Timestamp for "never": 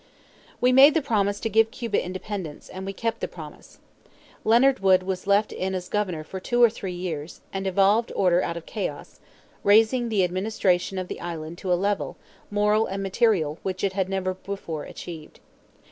14.09-14.33